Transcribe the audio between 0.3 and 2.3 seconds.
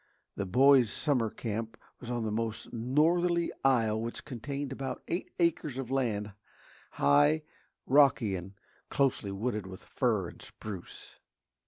The boys' summer camp was on